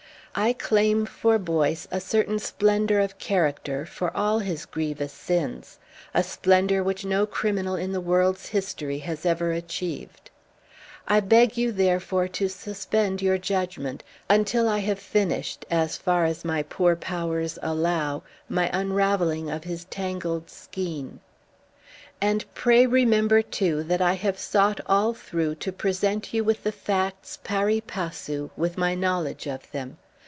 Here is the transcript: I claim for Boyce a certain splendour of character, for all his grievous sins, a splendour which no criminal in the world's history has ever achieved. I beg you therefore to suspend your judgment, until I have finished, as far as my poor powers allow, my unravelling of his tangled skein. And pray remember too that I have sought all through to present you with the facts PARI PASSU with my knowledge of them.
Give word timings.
I 0.33 0.53
claim 0.53 1.05
for 1.07 1.37
Boyce 1.37 1.89
a 1.91 1.99
certain 1.99 2.39
splendour 2.39 2.99
of 2.99 3.17
character, 3.19 3.85
for 3.85 4.15
all 4.15 4.39
his 4.39 4.65
grievous 4.65 5.11
sins, 5.11 5.77
a 6.13 6.23
splendour 6.23 6.81
which 6.81 7.03
no 7.03 7.25
criminal 7.25 7.75
in 7.75 7.91
the 7.91 7.99
world's 7.99 8.47
history 8.47 8.99
has 8.99 9.25
ever 9.25 9.51
achieved. 9.51 10.31
I 11.05 11.19
beg 11.19 11.57
you 11.57 11.73
therefore 11.73 12.29
to 12.29 12.47
suspend 12.47 13.21
your 13.21 13.37
judgment, 13.37 14.05
until 14.29 14.69
I 14.69 14.77
have 14.77 14.99
finished, 14.99 15.65
as 15.69 15.97
far 15.97 16.23
as 16.23 16.45
my 16.45 16.63
poor 16.63 16.95
powers 16.95 17.59
allow, 17.61 18.23
my 18.47 18.69
unravelling 18.71 19.49
of 19.49 19.65
his 19.65 19.83
tangled 19.83 20.49
skein. 20.49 21.19
And 22.21 22.45
pray 22.55 22.85
remember 22.87 23.41
too 23.41 23.83
that 23.83 24.01
I 24.01 24.13
have 24.13 24.39
sought 24.39 24.79
all 24.85 25.13
through 25.13 25.55
to 25.55 25.73
present 25.73 26.33
you 26.33 26.41
with 26.45 26.63
the 26.63 26.71
facts 26.71 27.37
PARI 27.43 27.81
PASSU 27.81 28.49
with 28.55 28.77
my 28.77 28.95
knowledge 28.95 29.45
of 29.45 29.69
them. 29.73 29.97